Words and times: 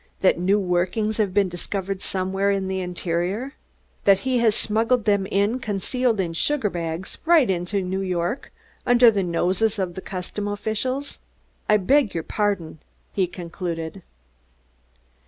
That 0.21 0.39
new 0.39 0.59
workings 0.59 1.17
have 1.17 1.31
been 1.31 1.47
discovered 1.47 2.01
somewhere 2.01 2.49
in 2.49 2.67
the 2.67 2.79
interior? 2.79 3.53
That 4.05 4.21
he 4.21 4.39
has 4.39 4.55
smuggled 4.55 5.05
them 5.05 5.27
in 5.27 5.59
concealed 5.59 6.19
in 6.19 6.29
the 6.29 6.33
sugar 6.33 6.71
bags, 6.71 7.19
right 7.23 7.47
into 7.47 7.83
New 7.83 8.01
York, 8.01 8.51
under 8.83 9.11
the 9.11 9.21
noses 9.21 9.77
of 9.77 9.93
the 9.93 10.01
customs 10.01 10.49
officials? 10.49 11.19
I 11.69 11.77
beg 11.77 12.15
your 12.15 12.23
pardon," 12.23 12.79
he 13.13 13.27
concluded. 13.27 14.01